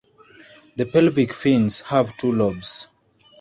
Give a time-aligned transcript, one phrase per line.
[0.77, 2.87] The pelvic fins have two lobes.